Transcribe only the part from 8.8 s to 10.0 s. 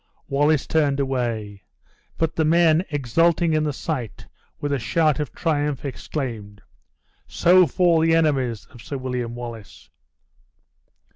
Sir William Wallace!"